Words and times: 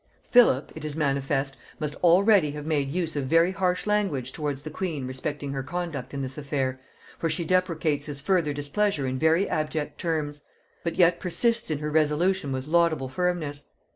Philip, 0.23 0.71
it 0.73 0.83
is 0.83 0.95
manifest, 0.95 1.57
must 1.79 1.93
already 1.97 2.49
have 2.53 2.65
made 2.65 2.89
use 2.89 3.15
of 3.15 3.27
very 3.27 3.51
harsh 3.51 3.85
language 3.85 4.31
towards 4.31 4.63
the 4.63 4.71
queen 4.71 5.05
respecting 5.05 5.53
her 5.53 5.61
conduct 5.61 6.11
in 6.11 6.23
this 6.23 6.39
affair, 6.39 6.81
for 7.19 7.29
she 7.29 7.45
deprecates 7.45 8.07
his 8.07 8.19
further 8.19 8.51
displeasure 8.51 9.05
in 9.05 9.19
very 9.19 9.47
abject 9.47 9.99
terms; 10.01 10.41
but 10.83 10.95
yet 10.95 11.19
persists 11.19 11.69
in 11.69 11.77
her 11.77 11.91
resolution 11.91 12.51
with 12.51 12.65
laudable 12.65 13.09
firmness. 13.09 13.65